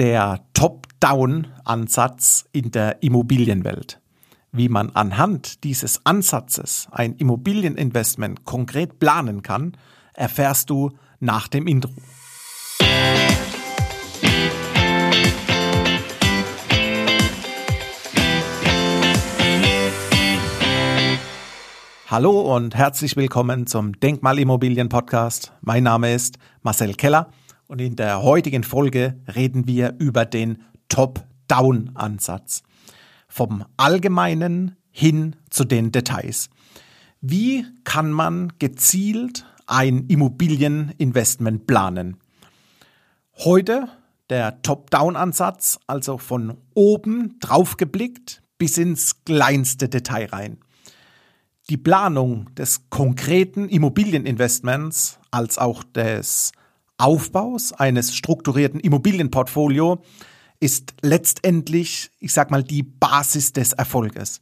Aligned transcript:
der 0.00 0.40
Top-Down-Ansatz 0.54 2.46
in 2.52 2.70
der 2.70 3.02
Immobilienwelt. 3.02 4.00
Wie 4.50 4.70
man 4.70 4.88
anhand 4.96 5.62
dieses 5.62 6.06
Ansatzes 6.06 6.88
ein 6.90 7.16
Immobilieninvestment 7.16 8.46
konkret 8.46 8.98
planen 8.98 9.42
kann, 9.42 9.76
erfährst 10.14 10.70
du 10.70 10.92
nach 11.18 11.48
dem 11.48 11.66
Intro. 11.66 11.92
Hallo 22.06 22.56
und 22.56 22.74
herzlich 22.74 23.16
willkommen 23.16 23.66
zum 23.66 24.00
Denkmalimmobilien 24.00 24.88
Podcast. 24.88 25.52
Mein 25.60 25.82
Name 25.82 26.14
ist 26.14 26.38
Marcel 26.62 26.94
Keller 26.94 27.30
und 27.70 27.80
in 27.80 27.94
der 27.94 28.24
heutigen 28.24 28.64
Folge 28.64 29.14
reden 29.32 29.68
wir 29.68 29.94
über 30.00 30.24
den 30.24 30.64
Top-Down-Ansatz. 30.88 32.64
Vom 33.28 33.64
Allgemeinen 33.76 34.74
hin 34.90 35.36
zu 35.50 35.62
den 35.62 35.92
Details. 35.92 36.50
Wie 37.20 37.64
kann 37.84 38.10
man 38.10 38.54
gezielt 38.58 39.46
ein 39.66 40.06
Immobilieninvestment 40.08 41.68
planen? 41.68 42.16
Heute 43.36 43.86
der 44.30 44.62
Top-Down-Ansatz, 44.62 45.78
also 45.86 46.18
von 46.18 46.56
oben 46.74 47.38
drauf 47.38 47.76
geblickt 47.76 48.42
bis 48.58 48.78
ins 48.78 49.22
kleinste 49.24 49.88
Detail 49.88 50.26
rein. 50.26 50.58
Die 51.68 51.76
Planung 51.76 52.52
des 52.56 52.90
konkreten 52.90 53.68
Immobilieninvestments 53.68 55.20
als 55.30 55.56
auch 55.56 55.84
des 55.84 56.50
Aufbaus 57.00 57.72
eines 57.72 58.14
strukturierten 58.14 58.78
Immobilienportfolio 58.78 60.02
ist 60.60 60.92
letztendlich, 61.00 62.10
ich 62.20 62.32
sag 62.32 62.50
mal, 62.50 62.62
die 62.62 62.82
Basis 62.82 63.52
des 63.52 63.72
Erfolges. 63.72 64.40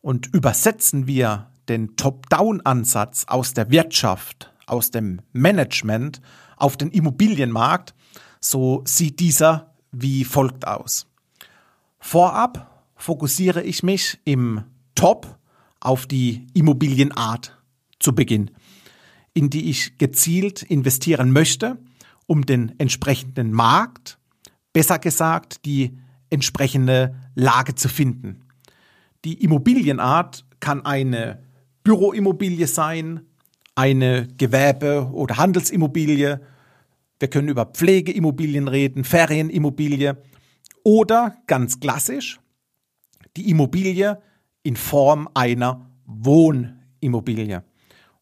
Und 0.00 0.34
übersetzen 0.34 1.06
wir 1.06 1.50
den 1.68 1.96
Top-Down-Ansatz 1.96 3.24
aus 3.28 3.52
der 3.52 3.70
Wirtschaft, 3.70 4.52
aus 4.66 4.90
dem 4.90 5.20
Management 5.32 6.22
auf 6.56 6.76
den 6.76 6.90
Immobilienmarkt, 6.90 7.94
so 8.40 8.82
sieht 8.86 9.20
dieser 9.20 9.74
wie 9.92 10.24
folgt 10.24 10.66
aus. 10.66 11.06
Vorab 11.98 12.84
fokussiere 12.96 13.62
ich 13.62 13.82
mich 13.82 14.18
im 14.24 14.64
Top 14.94 15.38
auf 15.80 16.06
die 16.06 16.46
Immobilienart 16.54 17.58
zu 17.98 18.14
Beginn 18.14 18.50
in 19.36 19.50
die 19.50 19.68
ich 19.68 19.98
gezielt 19.98 20.62
investieren 20.62 21.30
möchte, 21.30 21.76
um 22.26 22.46
den 22.46 22.72
entsprechenden 22.78 23.52
Markt, 23.52 24.18
besser 24.72 24.98
gesagt 24.98 25.66
die 25.66 25.98
entsprechende 26.30 27.14
Lage 27.34 27.74
zu 27.74 27.90
finden. 27.90 28.46
Die 29.26 29.44
Immobilienart 29.44 30.46
kann 30.58 30.86
eine 30.86 31.42
Büroimmobilie 31.84 32.66
sein, 32.66 33.26
eine 33.74 34.26
Gewerbe- 34.38 35.10
oder 35.12 35.36
Handelsimmobilie. 35.36 36.40
Wir 37.20 37.28
können 37.28 37.48
über 37.48 37.66
Pflegeimmobilien 37.66 38.68
reden, 38.68 39.04
Ferienimmobilie 39.04 40.16
oder 40.82 41.36
ganz 41.46 41.78
klassisch 41.78 42.40
die 43.36 43.50
Immobilie 43.50 44.18
in 44.62 44.76
Form 44.76 45.28
einer 45.34 45.90
Wohnimmobilie. 46.06 47.64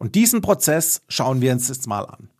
Und 0.00 0.14
diesen 0.14 0.40
Prozess 0.40 1.02
schauen 1.08 1.42
wir 1.42 1.52
uns 1.52 1.68
jetzt 1.68 1.86
mal 1.86 2.06
an. 2.06 2.30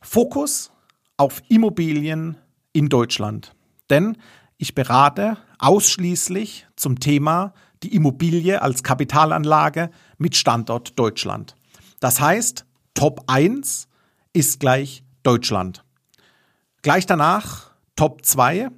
Fokus 0.00 0.70
auf 1.16 1.42
Immobilien 1.48 2.36
in 2.72 2.88
Deutschland. 2.88 3.56
Denn 3.90 4.16
ich 4.56 4.76
berate 4.76 5.36
ausschließlich 5.58 6.68
zum 6.76 7.00
Thema 7.00 7.54
die 7.82 7.92
Immobilie 7.92 8.62
als 8.62 8.84
Kapitalanlage 8.84 9.90
mit 10.16 10.36
Standort 10.36 10.96
Deutschland. 10.96 11.56
Das 11.98 12.20
heißt, 12.20 12.64
Top 12.94 13.24
1 13.26 13.88
ist 14.32 14.60
gleich 14.60 15.02
Deutschland. 15.24 15.84
Gleich 16.82 17.04
danach, 17.04 17.72
Top 17.96 18.24
2, 18.24 18.68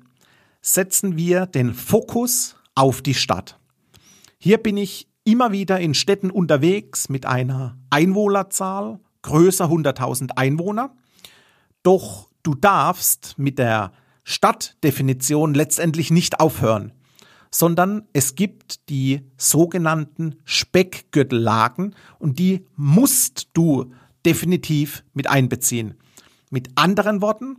setzen 0.62 1.18
wir 1.18 1.44
den 1.44 1.74
Fokus 1.74 2.56
auf 2.74 3.02
die 3.02 3.14
Stadt. 3.14 3.58
Hier 4.38 4.56
bin 4.56 4.78
ich 4.78 5.11
immer 5.24 5.52
wieder 5.52 5.80
in 5.80 5.94
Städten 5.94 6.30
unterwegs 6.30 7.08
mit 7.08 7.26
einer 7.26 7.78
Einwohnerzahl 7.90 9.00
größer 9.22 9.66
100.000 9.66 10.32
Einwohner. 10.36 10.94
Doch 11.82 12.28
du 12.42 12.54
darfst 12.54 13.34
mit 13.38 13.58
der 13.58 13.92
Stadtdefinition 14.24 15.54
letztendlich 15.54 16.10
nicht 16.10 16.40
aufhören, 16.40 16.92
sondern 17.50 18.08
es 18.12 18.34
gibt 18.34 18.88
die 18.88 19.22
sogenannten 19.36 20.36
Speckgürtellagen 20.44 21.94
und 22.18 22.38
die 22.38 22.66
musst 22.76 23.48
du 23.52 23.92
definitiv 24.24 25.04
mit 25.12 25.28
einbeziehen. 25.28 25.94
Mit 26.50 26.70
anderen 26.76 27.20
Worten, 27.20 27.56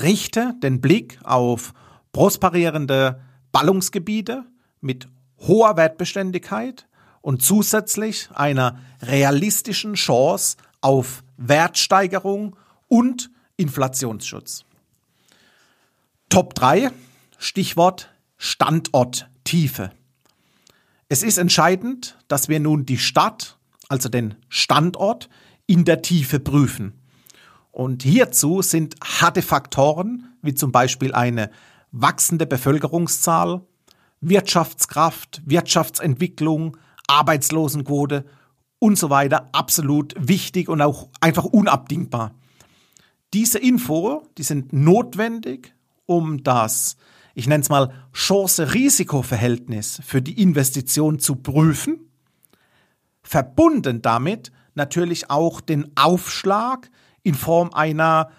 richte 0.00 0.54
den 0.62 0.80
Blick 0.80 1.18
auf 1.24 1.72
prosperierende 2.12 3.20
Ballungsgebiete 3.52 4.44
mit 4.80 5.08
hoher 5.40 5.76
Wertbeständigkeit 5.76 6.86
und 7.20 7.42
zusätzlich 7.42 8.28
einer 8.34 8.78
realistischen 9.02 9.94
Chance 9.94 10.56
auf 10.80 11.22
Wertsteigerung 11.36 12.56
und 12.88 13.30
Inflationsschutz. 13.56 14.64
Top 16.28 16.54
3, 16.54 16.90
Stichwort 17.38 18.10
Standorttiefe. 18.38 19.90
Es 21.08 21.22
ist 21.22 21.38
entscheidend, 21.38 22.16
dass 22.28 22.48
wir 22.48 22.60
nun 22.60 22.86
die 22.86 22.98
Stadt, 22.98 23.58
also 23.88 24.08
den 24.08 24.36
Standort, 24.48 25.28
in 25.66 25.84
der 25.84 26.02
Tiefe 26.02 26.38
prüfen. 26.38 26.92
Und 27.72 28.02
hierzu 28.02 28.62
sind 28.62 28.94
harte 29.02 29.42
Faktoren, 29.42 30.34
wie 30.42 30.54
zum 30.54 30.72
Beispiel 30.72 31.14
eine 31.14 31.50
wachsende 31.90 32.46
Bevölkerungszahl, 32.46 33.62
Wirtschaftskraft, 34.20 35.42
Wirtschaftsentwicklung, 35.44 36.76
Arbeitslosenquote 37.06 38.24
und 38.78 38.98
so 38.98 39.10
weiter 39.10 39.48
absolut 39.52 40.14
wichtig 40.18 40.68
und 40.68 40.80
auch 40.80 41.08
einfach 41.20 41.44
unabdingbar. 41.44 42.34
Diese 43.34 43.58
Info, 43.58 44.22
die 44.38 44.42
sind 44.42 44.72
notwendig, 44.72 45.74
um 46.06 46.42
das, 46.42 46.96
ich 47.34 47.46
nenne 47.46 47.62
es 47.62 47.68
mal, 47.68 47.92
Chance-Risiko-Verhältnis 48.12 50.00
für 50.04 50.22
die 50.22 50.40
Investition 50.40 51.18
zu 51.18 51.36
prüfen. 51.36 52.10
Verbunden 53.22 54.00
damit 54.00 54.50
natürlich 54.74 55.30
auch 55.30 55.60
den 55.60 55.92
Aufschlag 55.96 56.90
in 57.22 57.34
Form 57.34 57.74
einer, 57.74 58.30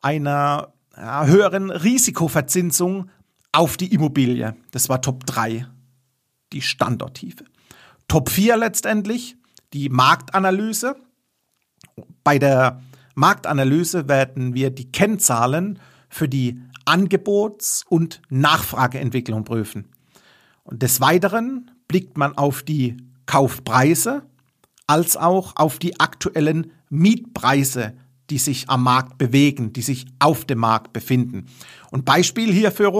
einer 0.00 0.72
höheren 0.94 1.70
Risikoverzinsung 1.70 3.10
auf 3.56 3.78
die 3.78 3.92
Immobilie. 3.92 4.54
Das 4.70 4.90
war 4.90 5.00
Top 5.00 5.24
3, 5.24 5.66
die 6.52 6.60
Standorttiefe. 6.60 7.44
Top 8.06 8.28
4 8.28 8.58
letztendlich, 8.58 9.36
die 9.72 9.88
Marktanalyse. 9.88 10.96
Bei 12.22 12.38
der 12.38 12.82
Marktanalyse 13.14 14.08
werden 14.08 14.52
wir 14.52 14.70
die 14.70 14.92
Kennzahlen 14.92 15.78
für 16.10 16.28
die 16.28 16.60
Angebots- 16.84 17.84
und 17.88 18.20
Nachfrageentwicklung 18.28 19.44
prüfen. 19.44 19.88
Und 20.62 20.82
des 20.82 21.00
Weiteren 21.00 21.70
blickt 21.88 22.18
man 22.18 22.36
auf 22.36 22.62
die 22.62 22.98
Kaufpreise 23.24 24.22
als 24.86 25.16
auch 25.16 25.56
auf 25.56 25.78
die 25.78 25.98
aktuellen 25.98 26.72
Mietpreise 26.90 27.94
die 28.30 28.38
sich 28.38 28.68
am 28.68 28.82
Markt 28.82 29.18
bewegen, 29.18 29.72
die 29.72 29.82
sich 29.82 30.06
auf 30.18 30.44
dem 30.44 30.58
Markt 30.58 30.92
befinden. 30.92 31.46
Und 31.90 32.04
Beispiel 32.04 32.52
hierfür 32.52 32.92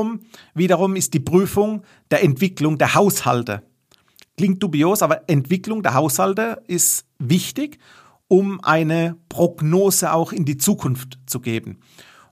wiederum 0.55 0.97
ist 0.97 1.15
die 1.15 1.21
Prüfung 1.21 1.83
der 2.11 2.23
Entwicklung 2.23 2.79
der 2.79 2.95
Haushalte. 2.95 3.63
Klingt 4.37 4.63
dubios, 4.63 5.03
aber 5.03 5.29
Entwicklung 5.29 5.83
der 5.83 5.95
Haushalte 5.95 6.63
ist 6.67 7.07
wichtig, 7.19 7.79
um 8.29 8.61
eine 8.63 9.17
Prognose 9.29 10.13
auch 10.13 10.33
in 10.33 10.45
die 10.45 10.59
Zukunft 10.59 11.19
zu 11.27 11.41
geben. 11.41 11.79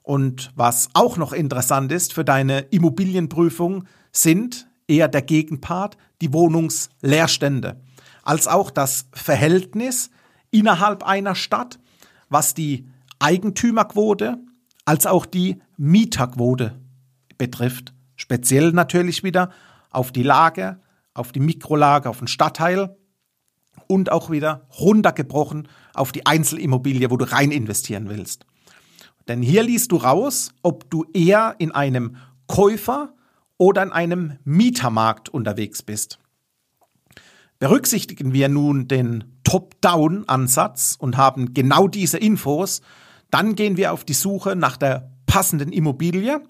Und 0.02 0.52
was 0.55 0.90
auch 0.93 1.17
noch 1.17 1.32
interessant 1.32 1.90
ist 1.90 2.12
für 2.12 2.25
deine 2.25 2.61
Immobilienprüfung, 2.61 3.85
sind 4.12 4.69
eher 4.87 5.08
der 5.08 5.23
Gegenpart 5.23 5.97
die 6.20 6.32
Wohnungsleerstände, 6.32 7.81
als 8.23 8.47
auch 8.47 8.70
das 8.70 9.06
Verhältnis 9.12 10.11
innerhalb 10.50 11.05
einer 11.05 11.35
Stadt 11.35 11.79
was 12.35 12.53
die 12.53 12.87
Eigentümerquote 13.21 14.39
als 14.85 15.07
auch 15.07 15.25
die 15.25 15.63
Mieterquote 15.77 16.79
betrifft. 17.39 17.95
Speziell 18.17 18.73
natürlich 18.73 19.23
wieder 19.23 19.51
auf 19.91 20.11
die 20.11 20.25
Lage, 20.25 20.81
auf 21.15 21.31
die 21.31 21.39
Mikrolage, 21.39 22.11
auf 22.11 22.19
den 22.19 22.27
Stadtteil 22.27 22.97
und 23.87 24.11
auch 24.11 24.31
wieder 24.31 24.67
runtergebrochen 24.81 25.69
auf 25.95 26.11
die 26.11 26.27
Einzelimmobilie, 26.27 27.09
wo 27.13 27.17
du 27.17 27.31
rein 27.31 27.53
investieren 27.53 28.09
willst. 28.09 28.47
Denn 29.29 29.41
hier 29.41 29.63
liest 29.63 29.93
du 29.93 29.97
raus, 29.97 30.53
ob 30.63 30.91
du 30.91 31.05
eher 31.15 31.55
in 31.59 31.71
einem 31.71 32.17
Käufer- 32.49 33.15
oder 33.59 33.85
in 33.85 33.93
einem 33.93 34.39
Mietermarkt 34.45 35.29
unterwegs 35.29 35.85
bist. 35.85 36.19
Berücksichtigen 37.59 38.33
wir 38.33 38.49
nun 38.49 38.89
den 38.89 39.25
Top-Down-Ansatz 39.45 40.97
und 40.99 41.17
haben 41.17 41.55
genau 41.55 41.89
diese 41.89 42.19
Infos, 42.19 42.83
dann 43.31 43.55
gehen 43.55 43.77
wir 43.77 43.93
auf 43.93 44.05
die 44.05 44.15
Suche 44.15 44.56
nach 44.56 44.77
der 44.77 45.11
passenden 45.27 45.73
Immobilie 45.73 46.41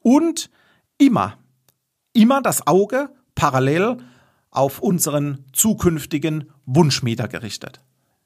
und 0.00 0.50
immer, 0.98 1.38
immer 2.12 2.42
das 2.42 2.66
Auge 2.66 3.10
parallel 3.34 3.98
auf 4.50 4.80
unseren 4.80 5.44
zukünftigen 5.52 6.50
Wunschmieter 6.66 7.28
gerichtet. 7.28 7.80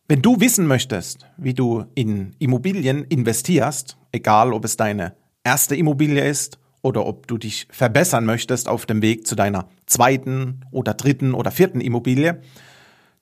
Wenn 0.08 0.22
du 0.22 0.40
wissen 0.40 0.66
möchtest, 0.66 1.26
wie 1.36 1.54
du 1.54 1.86
in 1.94 2.34
Immobilien 2.38 3.04
investierst, 3.04 3.96
egal 4.10 4.52
ob 4.52 4.64
es 4.64 4.76
deine 4.76 5.16
erste 5.44 5.76
Immobilie 5.76 6.26
ist 6.28 6.58
oder 6.82 7.06
ob 7.06 7.26
du 7.28 7.38
dich 7.38 7.68
verbessern 7.70 8.26
möchtest 8.26 8.68
auf 8.68 8.86
dem 8.86 9.00
Weg 9.02 9.26
zu 9.26 9.34
deiner 9.34 9.68
zweiten 9.86 10.64
oder 10.70 10.94
dritten 10.94 11.32
oder 11.32 11.50
vierten 11.50 11.80
Immobilie, 11.80 12.42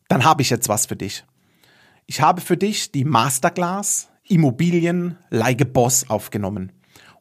dann 0.08 0.24
habe 0.24 0.42
ich 0.42 0.50
jetzt 0.50 0.68
was 0.68 0.86
für 0.86 0.96
dich. 0.96 1.24
Ich 2.06 2.20
habe 2.20 2.40
für 2.40 2.56
dich 2.56 2.90
die 2.90 3.04
Masterclass 3.04 4.08
Immobilien 4.26 5.18
a 5.30 5.52
Boss 5.64 6.08
aufgenommen, 6.08 6.72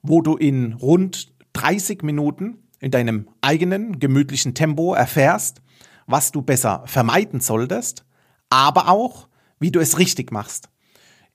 wo 0.01 0.21
du 0.21 0.37
in 0.37 0.73
rund 0.73 1.31
30 1.53 2.03
Minuten 2.03 2.57
in 2.79 2.91
deinem 2.91 3.27
eigenen 3.41 3.99
gemütlichen 3.99 4.53
Tempo 4.53 4.93
erfährst, 4.93 5.61
was 6.07 6.31
du 6.31 6.41
besser 6.41 6.83
vermeiden 6.85 7.41
solltest, 7.41 8.05
aber 8.49 8.89
auch, 8.89 9.27
wie 9.59 9.71
du 9.71 9.79
es 9.79 9.99
richtig 9.99 10.31
machst. 10.31 10.69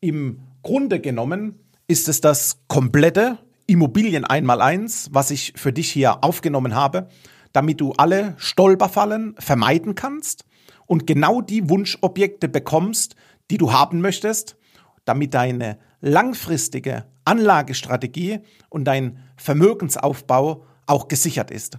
Im 0.00 0.40
Grunde 0.62 1.00
genommen 1.00 1.60
ist 1.86 2.08
es 2.08 2.20
das 2.20 2.60
komplette 2.68 3.38
Immobilien 3.66 4.24
einmal 4.24 4.60
eins, 4.60 5.08
was 5.12 5.30
ich 5.30 5.52
für 5.56 5.72
dich 5.72 5.90
hier 5.90 6.22
aufgenommen 6.24 6.74
habe, 6.74 7.08
damit 7.52 7.80
du 7.80 7.92
alle 7.92 8.34
Stolperfallen 8.36 9.34
vermeiden 9.38 9.94
kannst 9.94 10.44
und 10.86 11.06
genau 11.06 11.40
die 11.40 11.68
Wunschobjekte 11.68 12.48
bekommst, 12.48 13.16
die 13.50 13.58
du 13.58 13.72
haben 13.72 14.00
möchtest, 14.00 14.56
damit 15.04 15.34
deine 15.34 15.78
langfristige 16.00 17.04
Anlagestrategie 17.24 18.40
und 18.68 18.84
dein 18.84 19.18
Vermögensaufbau 19.36 20.64
auch 20.86 21.08
gesichert 21.08 21.50
ist. 21.50 21.78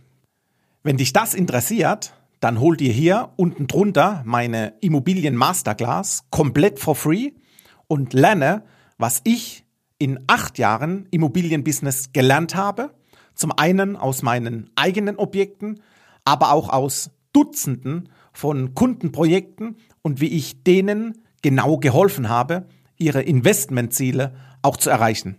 Wenn 0.83 0.97
dich 0.97 1.13
das 1.13 1.33
interessiert, 1.33 2.13
dann 2.39 2.59
hol 2.59 2.77
dir 2.77 2.91
hier 2.91 3.31
unten 3.37 3.67
drunter 3.67 4.21
meine 4.25 4.73
Immobilien 4.81 5.35
Masterclass 5.35 6.25
komplett 6.29 6.79
for 6.79 6.95
free 6.95 7.31
und 7.87 8.13
lerne, 8.13 8.63
was 8.97 9.21
ich 9.23 9.64
in 9.97 10.19
acht 10.27 10.57
Jahren 10.57 11.07
Immobilienbusiness 11.11 12.11
gelernt 12.13 12.55
habe. 12.55 12.93
Zum 13.33 13.51
einen 13.51 13.95
aus 13.95 14.21
meinen 14.21 14.69
eigenen 14.75 15.17
Objekten, 15.17 15.81
aber 16.23 16.51
auch 16.51 16.69
aus 16.69 17.11
Dutzenden 17.33 18.09
von 18.33 18.73
Kundenprojekten 18.75 19.77
und 20.01 20.21
wie 20.21 20.27
ich 20.27 20.63
denen 20.63 21.23
genau 21.41 21.77
geholfen 21.77 22.29
habe, 22.29 22.67
ihre 22.97 23.21
Investmentziele 23.21 24.35
auch 24.61 24.77
zu 24.77 24.89
erreichen. 24.89 25.37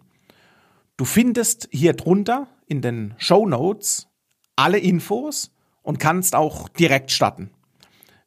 Du 0.97 1.05
findest 1.05 1.69
hier 1.73 1.95
drunter 1.95 2.49
in 2.67 2.81
den 2.81 3.15
Show 3.19 3.47
Notes 3.47 4.09
alle 4.57 4.79
Infos 4.79 5.51
und 5.83 5.99
kannst 5.99 6.35
auch 6.35 6.69
direkt 6.69 7.11
starten. 7.11 7.51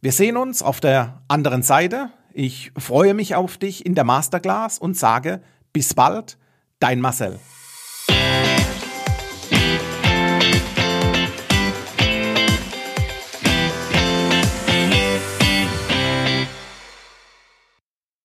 Wir 0.02 0.12
sehen 0.12 0.38
uns 0.38 0.62
auf 0.62 0.80
der 0.80 1.22
anderen 1.28 1.64
Seite. 1.64 2.12
Ich 2.34 2.72
freue 2.78 3.14
mich 3.14 3.36
auf 3.36 3.58
dich 3.58 3.86
in 3.86 3.96
der 3.96 4.04
Masterclass 4.04 4.80
und 4.80 4.96
sage 4.96 5.42
bis 5.74 5.94
bald, 5.94 6.38
dein 6.80 7.00
Marcel. 7.01 7.39